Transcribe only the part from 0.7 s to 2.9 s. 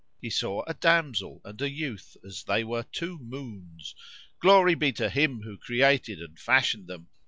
damsel and a youth as they were